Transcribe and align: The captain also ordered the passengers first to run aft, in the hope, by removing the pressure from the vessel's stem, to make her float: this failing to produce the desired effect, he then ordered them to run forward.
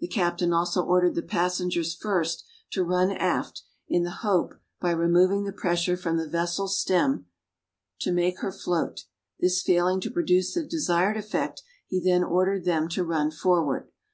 The 0.00 0.08
captain 0.08 0.54
also 0.54 0.82
ordered 0.82 1.14
the 1.14 1.20
passengers 1.22 1.94
first 1.94 2.42
to 2.70 2.82
run 2.82 3.10
aft, 3.10 3.64
in 3.86 4.02
the 4.02 4.10
hope, 4.24 4.54
by 4.80 4.92
removing 4.92 5.44
the 5.44 5.52
pressure 5.52 5.94
from 5.94 6.16
the 6.16 6.26
vessel's 6.26 6.78
stem, 6.78 7.26
to 8.00 8.10
make 8.10 8.38
her 8.38 8.50
float: 8.50 9.04
this 9.40 9.60
failing 9.60 10.00
to 10.00 10.10
produce 10.10 10.54
the 10.54 10.62
desired 10.64 11.18
effect, 11.18 11.62
he 11.86 12.00
then 12.02 12.24
ordered 12.24 12.64
them 12.64 12.88
to 12.88 13.04
run 13.04 13.30
forward. 13.30 13.90